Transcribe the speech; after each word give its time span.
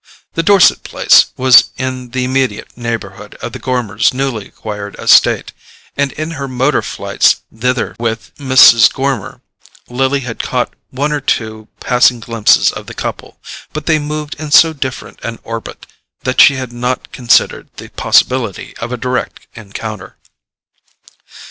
The 0.33 0.41
Dorset 0.41 0.81
place 0.81 1.27
was 1.37 1.65
in 1.77 2.09
the 2.09 2.23
immediate 2.23 2.75
neighbourhood 2.75 3.35
of 3.35 3.51
the 3.51 3.59
Gormers' 3.59 4.11
newly 4.15 4.47
acquired 4.47 4.95
estate, 4.97 5.51
and 5.95 6.11
in 6.13 6.31
her 6.31 6.47
motor 6.47 6.81
flights 6.81 7.41
thither 7.55 7.95
with 7.99 8.33
Mrs. 8.39 8.91
Gormer, 8.91 9.41
Lily 9.87 10.21
had 10.21 10.41
caught 10.41 10.73
one 10.89 11.11
or 11.11 11.21
two 11.21 11.67
passing 11.79 12.19
glimpses 12.19 12.71
of 12.71 12.87
the 12.87 12.95
couple; 12.95 13.39
but 13.73 13.85
they 13.85 13.99
moved 13.99 14.33
in 14.39 14.49
so 14.49 14.73
different 14.73 15.19
an 15.21 15.37
orbit 15.43 15.85
that 16.21 16.41
she 16.41 16.55
had 16.55 16.73
not 16.73 17.11
considered 17.11 17.69
the 17.77 17.89
possibility 17.89 18.75
of 18.77 18.91
a 18.91 18.97
direct 18.97 19.45
encounter. 19.53 20.17